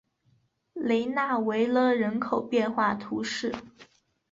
[0.73, 3.53] 雷讷维勒人口变化图示